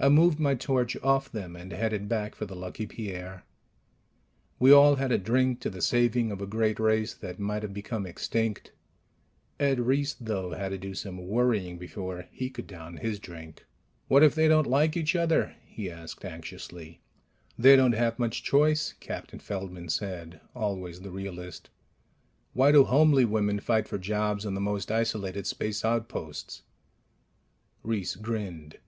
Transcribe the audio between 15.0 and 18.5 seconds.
other?" he asked anxiously. "They don't have much